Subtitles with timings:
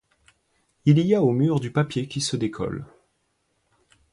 [0.85, 2.87] Il y a aux murs du papier qui se décolle.